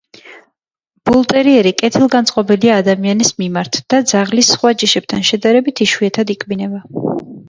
[1.09, 6.83] ბულტერიერი კეთილგანწყობილია ადამიანის მიმართ და ძაღლის სხვა ჯიშებთან შედარებით იშვიათად იკბინება.